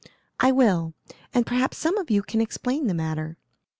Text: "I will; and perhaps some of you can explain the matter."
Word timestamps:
"I 0.39 0.51
will; 0.51 0.95
and 1.31 1.45
perhaps 1.45 1.77
some 1.77 1.95
of 1.99 2.09
you 2.09 2.23
can 2.23 2.41
explain 2.41 2.87
the 2.87 2.95
matter." 2.95 3.37